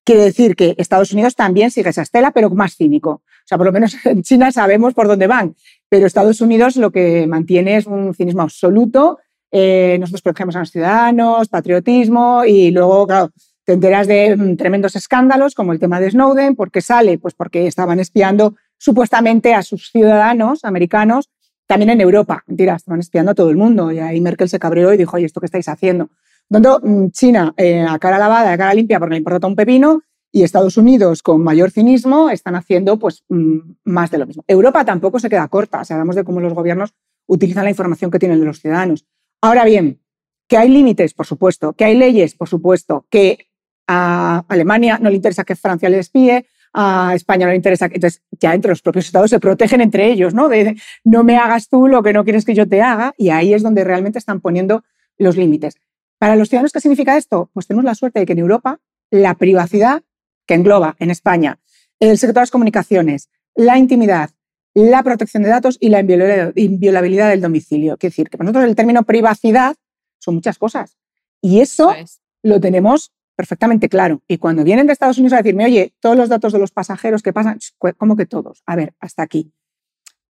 [0.05, 3.11] Quiere decir que Estados Unidos también sigue esa estela, pero más cínico.
[3.11, 5.57] O sea, por lo menos en China sabemos por dónde van,
[5.89, 9.19] pero Estados Unidos lo que mantiene es un cinismo absoluto.
[9.51, 13.31] Eh, nosotros protegemos a los ciudadanos, patriotismo y luego, claro,
[13.65, 16.57] te enteras de mm, tremendos escándalos como el tema de Snowden.
[16.57, 17.19] ¿Por qué sale?
[17.19, 21.31] Pues porque estaban espiando supuestamente a sus ciudadanos americanos
[21.67, 23.91] también en Europa, mentira, estaban espiando a todo el mundo.
[23.93, 26.11] Y ahí Merkel se cabreó y dijo, oye, ¿esto qué estáis haciendo?
[26.49, 30.03] Donde mm, China eh, a cara lavada, a cara limpia porque le importa un pepino
[30.31, 34.45] y Estados Unidos con mayor cinismo están haciendo pues mm, más de lo mismo.
[34.49, 36.93] Europa tampoco se queda corta, o sea, hablamos de cómo los gobiernos
[37.27, 39.07] utilizan la información que tienen de los ciudadanos.
[39.41, 40.01] Ahora bien,
[40.49, 43.49] que hay límites, por supuesto, que hay leyes, por supuesto, que
[43.87, 47.87] a Alemania no le interesa que Francia le espíe, a España no le interesa.
[47.87, 50.49] Entonces, ya entre los propios estados se protegen entre ellos, ¿no?
[50.49, 53.55] De no me hagas tú lo que no quieres que yo te haga, y ahí
[53.55, 54.83] es donde realmente están poniendo
[55.17, 55.77] los límites.
[56.19, 57.51] Para los ciudadanos, ¿qué significa esto?
[57.55, 60.03] Pues tenemos la suerte de que en Europa la privacidad,
[60.47, 61.61] que engloba en España
[62.01, 64.31] el sector de las comunicaciones, la intimidad,
[64.75, 67.97] la protección de datos y la inviolabilidad del domicilio.
[67.97, 69.77] Quiere decir que para nosotros el término privacidad
[70.19, 70.97] son muchas cosas.
[71.41, 71.95] Y eso
[72.43, 74.23] lo tenemos perfectamente claro.
[74.29, 77.23] Y cuando vienen de Estados Unidos a decirme, oye, todos los datos de los pasajeros
[77.23, 77.59] que pasan,
[77.99, 78.63] ¿cómo que todos?
[78.67, 79.53] A ver, hasta aquí.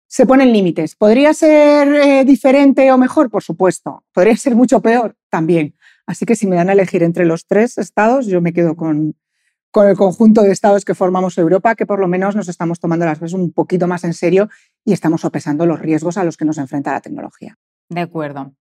[0.06, 0.94] Se ponen límites.
[0.94, 3.30] ¿Podría ser eh, diferente o mejor?
[3.30, 4.04] Por supuesto.
[4.12, 5.16] ¿Podría ser mucho peor?
[5.30, 5.74] También.
[6.06, 9.14] Así que si me dan a elegir entre los tres estados, yo me quedo con,
[9.70, 13.06] con el conjunto de estados que formamos Europa, que por lo menos nos estamos tomando
[13.06, 14.50] las cosas un poquito más en serio
[14.84, 17.56] y estamos sopesando los riesgos a los que nos enfrenta la tecnología.
[17.88, 18.52] De acuerdo.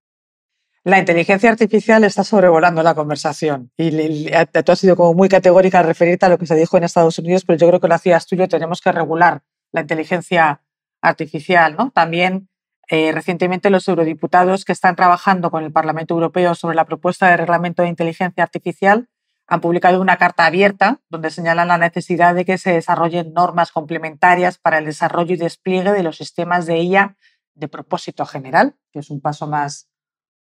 [0.84, 4.32] La inteligencia artificial está sobrevolando la conversación y
[4.66, 7.20] tú has sido como muy categórica al referirte a lo que se dijo en Estados
[7.20, 10.64] Unidos, pero yo creo que lo hacías tú y yo, tenemos que regular la inteligencia
[11.00, 11.76] artificial.
[11.78, 11.92] ¿no?
[11.92, 12.50] También
[12.90, 17.38] eh, recientemente los eurodiputados que están trabajando con el Parlamento Europeo sobre la propuesta de
[17.38, 19.08] reglamento de inteligencia artificial
[19.46, 24.58] han publicado una carta abierta donde señalan la necesidad de que se desarrollen normas complementarias
[24.58, 27.18] para el desarrollo y despliegue de los sistemas de IA
[27.54, 29.91] de propósito general, que es un paso más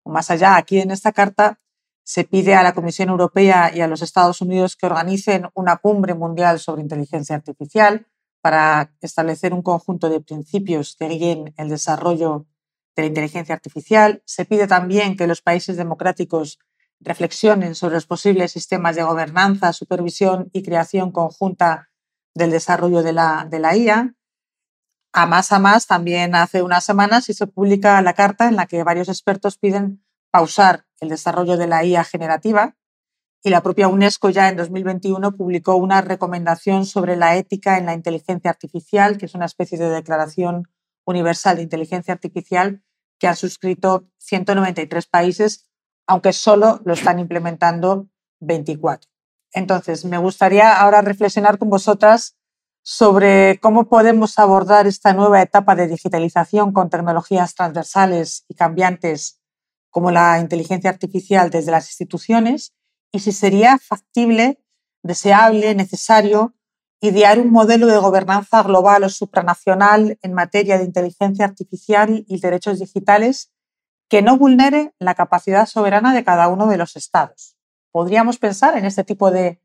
[0.05, 1.59] más allá, aquí en esta carta
[2.03, 6.15] se pide a la Comisión Europea y a los Estados Unidos que organicen una cumbre
[6.15, 8.07] mundial sobre inteligencia artificial
[8.41, 12.47] para establecer un conjunto de principios que guíen el desarrollo
[12.95, 14.23] de la inteligencia artificial.
[14.25, 16.57] Se pide también que los países democráticos
[16.99, 21.89] reflexionen sobre los posibles sistemas de gobernanza, supervisión y creación conjunta
[22.33, 24.15] del desarrollo de la, de la IA.
[25.11, 28.83] A más a más, también hace unas semanas se publica la carta en la que
[28.83, 32.75] varios expertos piden pausar el desarrollo de la IA generativa
[33.43, 37.93] y la propia UNESCO ya en 2021 publicó una recomendación sobre la ética en la
[37.93, 40.67] inteligencia artificial, que es una especie de declaración
[41.05, 42.83] universal de inteligencia artificial
[43.17, 45.67] que han suscrito 193 países,
[46.05, 48.07] aunque solo lo están implementando
[48.41, 49.09] 24.
[49.53, 52.37] Entonces, me gustaría ahora reflexionar con vosotras
[52.81, 59.39] sobre cómo podemos abordar esta nueva etapa de digitalización con tecnologías transversales y cambiantes
[59.89, 62.73] como la inteligencia artificial desde las instituciones
[63.11, 64.63] y si sería factible,
[65.03, 66.53] deseable, necesario
[67.01, 72.79] idear un modelo de gobernanza global o supranacional en materia de inteligencia artificial y derechos
[72.79, 73.51] digitales
[74.09, 77.55] que no vulnere la capacidad soberana de cada uno de los estados.
[77.91, 79.61] ¿Podríamos pensar en este tipo de,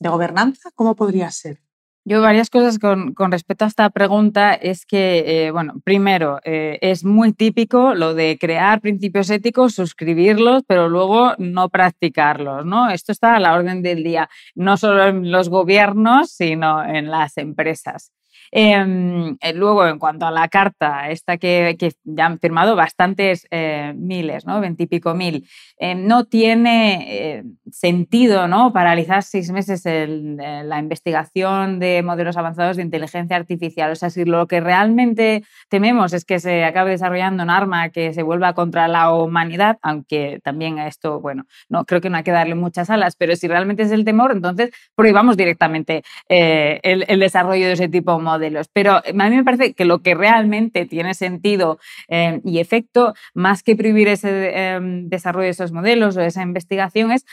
[0.00, 0.70] gobernanza?
[0.74, 1.60] ¿Cómo podría ser?
[2.10, 7.04] Yo varias cosas con, respecto a esta pregunta es que, eh, bueno, primero, eh, es
[7.04, 12.88] muy típico lo de crear principios éticos, suscribirlos, pero luego no practicarlos, ¿no?
[12.88, 17.36] Esto está a la orden del día, no solo en los gobiernos, sino en las
[17.36, 18.10] empresas.
[18.50, 23.92] Em, eh, luego, en cuanto a la carta, esta que, ya han firmado bastantes eh,
[23.96, 24.60] miles, ¿no?
[24.60, 25.46] veintipico mil,
[25.78, 28.72] eh, no tiene sentido ¿no?
[28.72, 33.92] paralizar seis meses la investigación de modelos avanzados de inteligencia artificial.
[33.92, 38.12] O sea, si lo que realmente tememos es que se acabe desarrollando un arma que
[38.12, 42.24] se vuelva contra la humanidad, aunque también a esto, bueno, no creo que no hay
[42.24, 47.20] que darle muchas alas, pero si realmente es el temor, entonces prohibamos directamente el, el
[47.20, 48.37] desarrollo de ese tipo de modelos
[48.72, 53.14] pero eh, a mí me parece que lo que realmente tiene sentido eh, y efecto,
[53.34, 57.24] más que prohibir ese em, desarrollo de esos modelos o esa investigación, es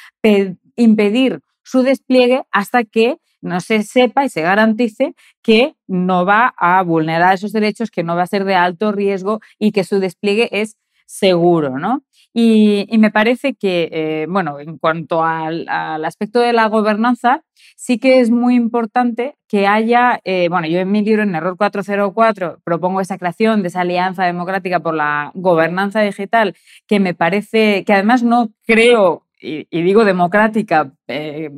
[0.76, 5.14] impedir su despliegue hasta que no se sepa y se garantice
[5.44, 9.40] que no va a vulnerar esos derechos, que no va a ser de alto riesgo
[9.60, 12.04] y que su despliegue es seguro, ¿no?
[12.38, 15.68] Y, me parece que, eh, bueno, en cuanto al,
[16.04, 17.44] aspecto de la gobernanza,
[17.78, 21.56] sí que es muy importante que haya, eh, bueno, yo en mi libro, en Error
[21.56, 26.56] 404, propongo esa creación de esa alianza democrática por la gobernanza digital,
[26.88, 31.52] que me parece, que además no creo, y, digo democrática, eh,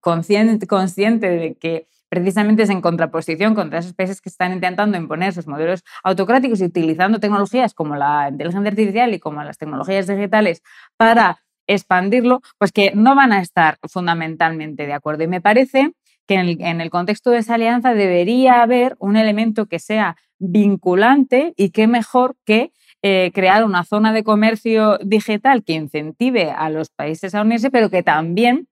[0.00, 1.86] consciente, consciente de que
[2.20, 6.64] precisamente es en contraposición contra esos países que están intentando imponer sus modelos autocráticos y
[6.64, 10.62] utilizando tecnologías como la inteligencia artificial y como las tecnologías digitales
[10.96, 15.24] para expandirlo, pues que no van a estar fundamentalmente de acuerdo.
[15.24, 15.92] Y me parece
[16.26, 21.70] que en el, contexto de esa alianza debería haber un elemento que sea vinculante y
[21.70, 27.34] que mejor que eh, crear una zona de comercio digital que incentive a los países
[27.34, 28.68] a unirse, pero que también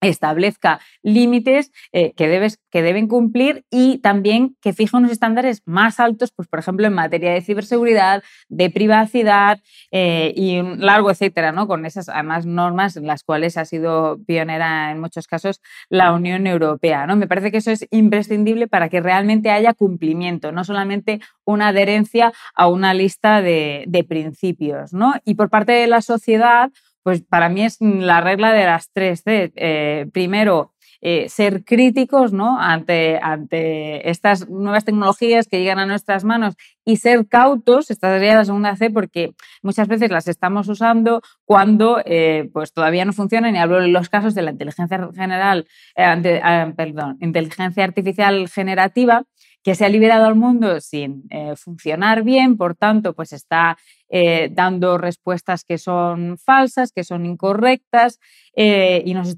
[0.00, 6.00] establezca límites eh, que, debes, que deben cumplir y también que fije unos estándares más
[6.00, 9.60] altos, pues, por ejemplo, en materia de ciberseguridad, de privacidad
[9.90, 11.66] eh, y un largo etcétera, ¿no?
[11.66, 16.46] con esas además normas en las cuales ha sido pionera en muchos casos la Unión
[16.46, 17.06] Europea.
[17.06, 17.16] ¿no?
[17.16, 22.32] Me parece que eso es imprescindible para que realmente haya cumplimiento, no solamente una adherencia
[22.54, 24.92] a una lista de, de principios.
[24.92, 25.14] ¿no?
[25.24, 26.70] Y por parte de la sociedad,
[27.02, 29.52] pues para mí es la regla de las tres C.
[29.56, 32.60] Eh, primero, eh, ser críticos ¿no?
[32.60, 38.34] ante, ante estas nuevas tecnologías que llegan a nuestras manos y ser cautos, esta sería
[38.34, 39.32] la segunda C, porque
[39.62, 44.10] muchas veces las estamos usando cuando eh, pues todavía no funcionan, y hablo de los
[44.10, 49.24] casos de la inteligencia general, eh, perdón, inteligencia artificial generativa,
[49.62, 51.24] que se ha liberado al mundo sin
[51.56, 53.76] funcionar bien, por tanto, pues está
[54.12, 58.18] eh, dando respuestas que son falsas, que son incorrectas
[58.56, 59.36] eh, y nos,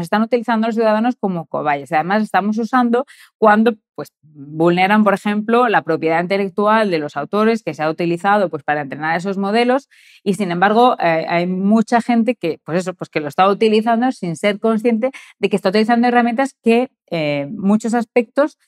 [0.00, 1.92] están utilizando los ciudadanos como cobayas.
[1.92, 3.06] Además, estamos usando
[3.38, 8.50] cuando pues, vulneran, por ejemplo, la propiedad intelectual de los autores que se ha utilizado
[8.50, 9.88] pues, para entrenar esos modelos
[10.24, 14.34] y, sin embargo, hay mucha gente que, pues eso, pues que lo está utilizando sin
[14.34, 18.58] ser consciente de que está utilizando herramientas que en muchos aspectos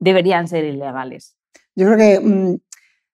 [0.00, 1.36] deberían ser ilegales.
[1.76, 2.56] Yo creo que, mm,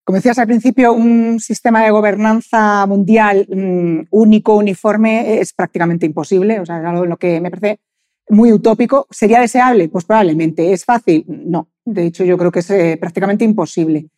[0.05, 6.61] como decías al principio, un sistema de gobernanza mundial mm, único, uniforme, es prácticamente imposible.
[6.61, 7.81] O sea, es algo en lo que me parece
[8.29, 9.07] muy utópico.
[9.11, 9.89] ¿Sería deseable?
[9.89, 10.73] Pues probablemente.
[10.73, 11.25] ¿Es fácil?
[11.29, 11.69] No.
[11.85, 14.09] De hecho, yo creo que es eh, prácticamente imposible.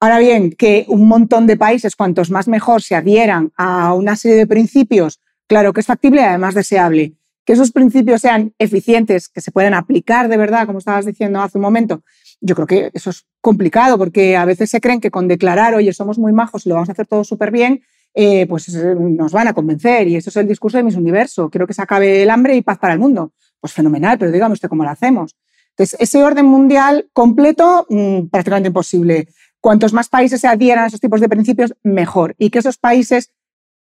[0.00, 4.36] Ahora bien, que un montón de países, cuantos más mejor, se adhieran a una serie
[4.36, 9.40] de principios, claro que es factible y además deseable que esos principios sean eficientes, que
[9.40, 12.02] se puedan aplicar de verdad, como estabas diciendo hace un momento,
[12.42, 15.92] yo creo que eso es complicado porque a veces se creen que con declarar, oye,
[15.92, 17.82] somos muy majos y lo vamos a hacer todo súper bien,
[18.14, 20.08] eh, pues eh, nos van a convencer.
[20.08, 21.48] Y eso es el discurso de mis universo.
[21.48, 23.32] Quiero que se acabe el hambre y paz para el mundo.
[23.60, 25.36] Pues fenomenal, pero dígame usted cómo lo hacemos.
[25.70, 29.28] Entonces, ese orden mundial completo, mm, prácticamente imposible.
[29.60, 32.34] Cuantos más países se adhieran a esos tipos de principios, mejor.
[32.38, 33.30] Y que esos países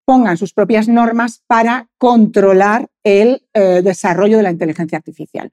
[0.05, 5.51] pongan sus propias normas para controlar el eh, desarrollo de la inteligencia artificial.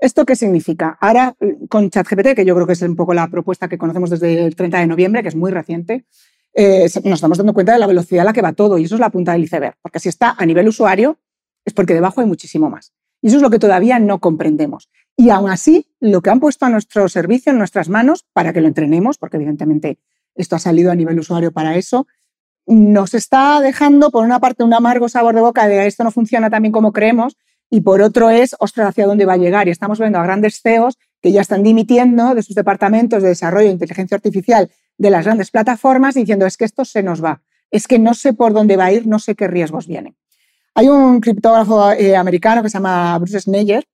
[0.00, 0.96] ¿Esto qué significa?
[1.00, 1.36] Ahora,
[1.68, 4.56] con ChatGPT, que yo creo que es un poco la propuesta que conocemos desde el
[4.56, 6.06] 30 de noviembre, que es muy reciente,
[6.54, 8.96] eh, nos estamos dando cuenta de la velocidad a la que va todo y eso
[8.96, 11.18] es la punta del iceberg, porque si está a nivel usuario
[11.64, 12.92] es porque debajo hay muchísimo más.
[13.20, 14.88] Y eso es lo que todavía no comprendemos.
[15.16, 18.62] Y aún así, lo que han puesto a nuestro servicio, en nuestras manos, para que
[18.62, 19.98] lo entrenemos, porque evidentemente
[20.34, 22.06] esto ha salido a nivel usuario para eso,
[22.66, 26.48] nos está dejando, por una parte, un amargo sabor de boca de esto no funciona
[26.48, 27.36] tan bien como creemos,
[27.70, 29.68] y por otro es, ostras, ¿hacia dónde va a llegar?
[29.68, 33.66] Y estamos viendo a grandes CEOs que ya están dimitiendo de sus departamentos de desarrollo
[33.66, 37.86] de inteligencia artificial de las grandes plataformas diciendo, es que esto se nos va, es
[37.86, 40.16] que no sé por dónde va a ir, no sé qué riesgos vienen.
[40.74, 43.84] Hay un criptógrafo eh, americano que se llama Bruce Sneyer,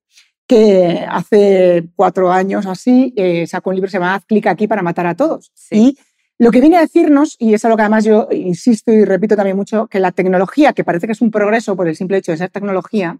[0.46, 4.82] que hace cuatro años así eh, sacó un libro que se llama Clic aquí para
[4.82, 5.52] matar a todos.
[5.70, 5.98] Y
[6.38, 9.36] lo que viene a decirnos, y es a lo que además yo insisto y repito
[9.36, 12.32] también mucho, que la tecnología, que parece que es un progreso por el simple hecho
[12.32, 13.18] de ser tecnología,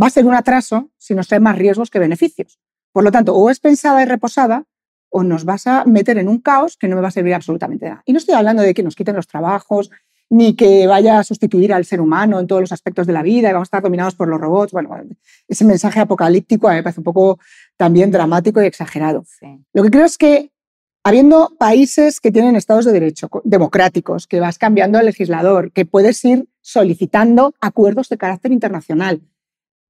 [0.00, 2.58] va a ser un atraso si nos trae más riesgos que beneficios.
[2.92, 4.64] Por lo tanto, o es pensada y reposada,
[5.10, 7.88] o nos vas a meter en un caos que no me va a servir absolutamente
[7.88, 8.02] nada.
[8.04, 9.90] Y no estoy hablando de que nos quiten los trabajos,
[10.30, 13.50] ni que vaya a sustituir al ser humano en todos los aspectos de la vida
[13.50, 14.72] y vamos a estar dominados por los robots.
[14.72, 14.90] Bueno,
[15.46, 17.38] ese mensaje apocalíptico a mí me parece un poco
[17.76, 19.24] también dramático y exagerado.
[19.72, 20.50] Lo que creo es que
[21.04, 26.24] habiendo países que tienen estados de derecho democráticos, que vas cambiando al legislador, que puedes
[26.24, 29.20] ir solicitando acuerdos de carácter internacional,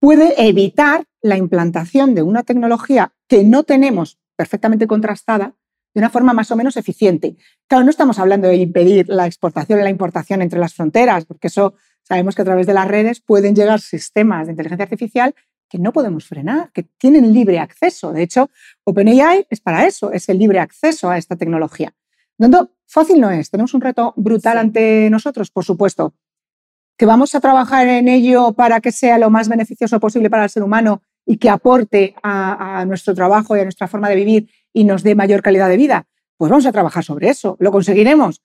[0.05, 5.55] puede evitar la implantación de una tecnología que no tenemos perfectamente contrastada
[5.95, 7.38] de una forma más o menos eficiente.
[7.67, 11.47] Claro, no estamos hablando de impedir la exportación y la importación entre las fronteras, porque
[11.47, 15.35] eso sabemos que a través de las redes pueden llegar sistemas de inteligencia artificial
[15.71, 18.12] que no podemos frenar, que tienen libre acceso.
[18.12, 18.51] De hecho,
[18.85, 21.95] OpenAI es para eso, es el libre acceso a esta tecnología.
[22.37, 26.12] ¿Dónde fácil no es, tenemos un reto brutal ante nosotros, por supuesto.
[26.97, 30.51] Que vamos a trabajar en ello para que sea lo más beneficioso posible para el
[30.51, 34.85] ser humano y que aporte a, nuestro trabajo y a nuestra forma de vivir y
[34.85, 36.07] nos dé mayor calidad de vida.
[36.37, 37.57] Pues vamos a trabajar sobre eso.
[37.61, 38.43] ¿Lo conseguiremos?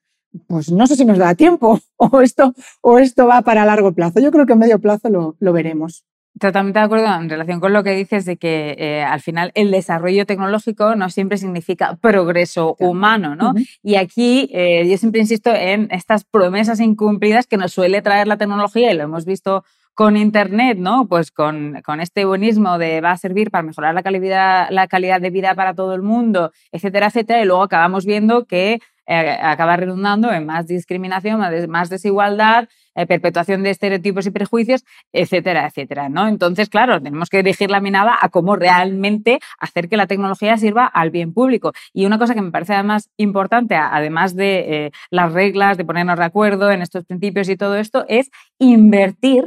[0.48, 4.20] Pues no sé si nos da tiempo o esto, o esto va para largo plazo.
[4.20, 6.06] Yo creo que a medio plazo lo veremos.
[6.39, 9.71] Totalmente de acuerdo en relación con lo que dices de que eh, al final el
[9.71, 13.54] desarrollo tecnológico no siempre significa progreso humano, ¿no?
[13.84, 18.38] Y aquí eh, yo siempre insisto en estas promesas incumplidas que nos suele traer la
[18.38, 21.08] tecnología y lo hemos visto con Internet, ¿no?
[21.08, 25.19] Pues con, con, este buenismo de va a servir para mejorar la calidad, la calidad
[25.19, 28.80] de vida para todo el mundo, etcétera, etcétera, y luego acabamos viendo que
[29.12, 35.67] eh, acaba redundando en más discriminación, más, desigualdad, eh, perpetuación de estereotipos y prejuicios, etcétera,
[35.67, 36.10] etcétera.
[36.10, 36.28] ¿no?
[36.28, 40.86] Entonces, claro, tenemos que dirigir la mirada a cómo realmente hacer que la tecnología sirva
[40.86, 41.73] al bien público.
[41.93, 46.17] Y una cosa que me parece además importante, además de eh, las reglas, de ponernos
[46.17, 49.45] de acuerdo en estos principios y todo esto, es invertir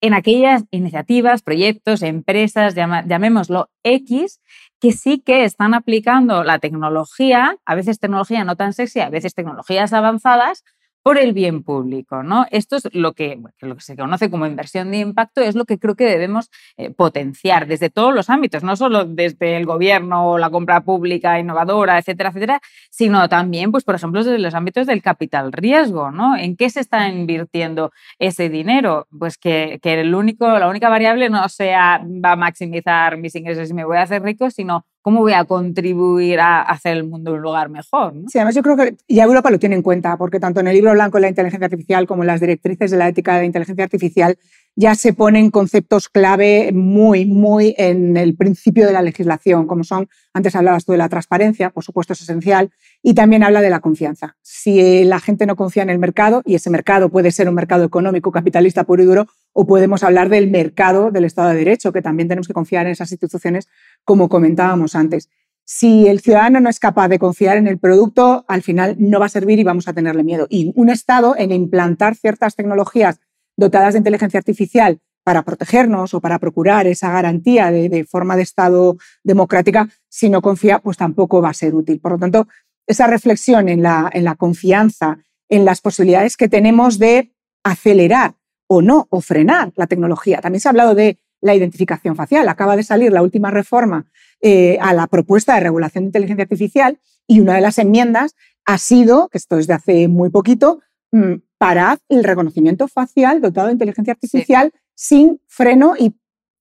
[0.00, 4.40] en aquellas iniciativas, proyectos, empresas, llamémoslo X,
[4.78, 9.32] que sí que están aplicando la tecnología, a veces tecnología no tan sexy, a veces
[9.32, 10.62] tecnologías avanzadas,
[11.04, 12.22] por el bien público.
[12.22, 12.46] ¿no?
[12.50, 15.78] Esto es lo que, lo que se conoce como inversión de impacto, es lo que
[15.78, 20.38] creo que debemos eh, potenciar desde todos los ámbitos, no solo desde el gobierno o
[20.38, 25.02] la compra pública innovadora, etcétera, etcétera, sino también, pues, por ejemplo, desde los ámbitos del
[25.02, 26.10] capital riesgo.
[26.10, 26.38] ¿no?
[26.38, 29.06] ¿En qué se está invirtiendo ese dinero?
[29.16, 33.68] Pues que, que el único, la única variable no sea va a maximizar mis ingresos
[33.68, 37.34] y me voy a hacer rico, sino cómo voy a contribuir a hacer el mundo
[37.34, 38.14] un lugar mejor.
[38.26, 40.74] Sí, además yo creo que ya Europa lo tiene en cuenta, porque tanto en el
[40.74, 43.44] libro blanco de la inteligencia artificial como en las directrices de la ética de la
[43.44, 44.38] inteligencia artificial
[44.76, 50.08] ya se ponen conceptos clave muy, muy en el principio de la legislación, como son,
[50.32, 52.72] antes hablabas tú de la transparencia, por supuesto es esencial,
[53.02, 54.36] y también habla de la confianza.
[54.42, 57.84] Si la gente no confía en el mercado, y ese mercado puede ser un mercado
[57.84, 62.02] económico, capitalista puro y duro, o podemos hablar del mercado del Estado de Derecho, que
[62.02, 63.68] también tenemos que confiar en esas instituciones,
[64.04, 65.30] como comentábamos antes.
[65.66, 69.26] Si el ciudadano no es capaz de confiar en el producto, al final no va
[69.26, 70.46] a servir y vamos a tenerle miedo.
[70.50, 73.20] Y un Estado en implantar ciertas tecnologías
[73.56, 78.96] dotadas de inteligencia artificial para protegernos o para procurar esa garantía de, forma de Estado
[79.22, 81.98] democrática, si no confía, pues tampoco va a ser útil.
[81.98, 82.46] Por lo tanto,
[82.86, 87.32] esa reflexión en la, en la confianza, en las posibilidades que tenemos de
[87.64, 88.34] acelerar
[88.66, 90.40] o no, o frenar la tecnología.
[90.40, 92.48] También se ha hablado de la identificación facial.
[92.48, 94.06] Acaba de salir la última reforma
[94.40, 98.34] eh, a la propuesta de regulación de inteligencia artificial y una de las enmiendas
[98.66, 100.80] ha sido, que esto es de hace muy poquito,
[101.14, 106.14] mm, para el reconocimiento facial dotado de inteligencia artificial sin freno y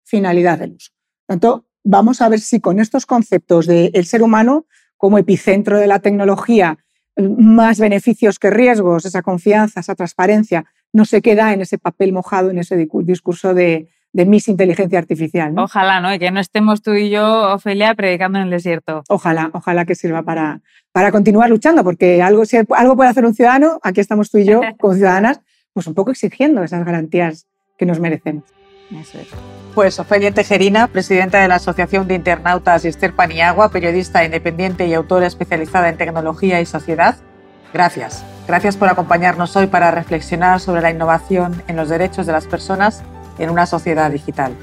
[0.03, 0.91] finalidad del uso.
[1.25, 4.65] Por tanto, vamos a ver si con estos conceptos del ser humano
[4.97, 6.77] como epicentro de la tecnología,
[7.17, 12.49] más beneficios que riesgos, esa confianza, esa transparencia, no se queda en ese papel mojado,
[12.51, 15.53] en ese discurso de, de Miss Inteligencia Artificial.
[15.57, 16.13] Ojalá, ¿no?
[16.13, 19.03] Y que no estemos tú y yo, Ofelia, predicando en el desierto.
[19.09, 20.61] Ojalá, ojalá que sirva para,
[20.91, 24.45] para continuar luchando, porque algo, si algo puede hacer un ciudadano, aquí estamos tú y
[24.45, 25.41] yo como ciudadanas,
[25.73, 27.47] pues un poco exigiendo esas garantías
[27.77, 28.43] que nos merecemos.
[28.91, 29.27] Eso es.
[29.73, 34.93] Pues Ofelia Tejerina, presidenta de la Asociación de Internautas y Esther Paniagua, periodista independiente y
[34.93, 37.15] autora especializada en tecnología y sociedad.
[37.73, 38.23] Gracias.
[38.47, 43.03] Gracias por acompañarnos hoy para reflexionar sobre la innovación en los derechos de las personas
[43.37, 44.53] en una sociedad digital.